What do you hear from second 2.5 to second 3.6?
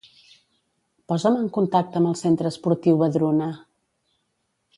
esportiu Vedruna.